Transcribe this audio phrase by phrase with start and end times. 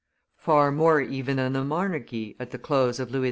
[0.39, 3.19] Far more even than the monarchy, at the close of Louis XV.